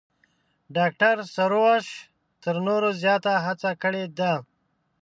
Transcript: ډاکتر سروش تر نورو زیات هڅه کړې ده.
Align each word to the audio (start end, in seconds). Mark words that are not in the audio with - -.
ډاکتر 0.75 1.15
سروش 1.35 1.85
تر 2.43 2.55
نورو 2.67 2.89
زیات 3.01 3.23
هڅه 3.45 3.69
کړې 3.83 4.03
ده. 4.17 4.33